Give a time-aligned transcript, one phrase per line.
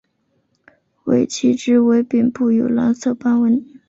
[1.03, 3.63] 尾鳍及尾柄部有蓝色斑纹。